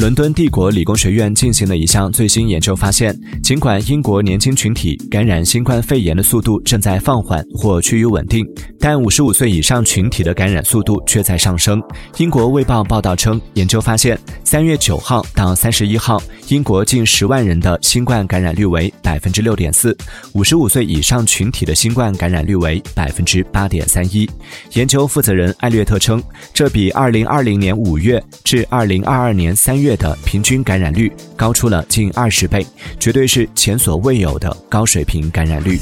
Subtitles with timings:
[0.00, 8.42] 伦敦帝国理工学院进行的一项最新研究发现，尽管英国年轻群体感染新冠肺炎的速度正在放缓或趋于稳定，
[8.78, 11.82] 但五十五岁以上群体的感染速度却在上升。
[12.16, 19.94] 英国卫报报道称，研究发现，三月九号到三十一号，英国近十万人的新冠感染率为百分之六点四，
[20.32, 24.26] 五十五岁以上群体的新冠感染率为百分之八点三一。
[24.72, 26.22] 研究负责人艾略特称，
[26.54, 29.89] 这比二零二零年五月至二零二二年三月。
[29.90, 32.64] 月的平均感染率高出了近二十倍，
[33.00, 35.76] 绝对是前所未有的高水平感染率。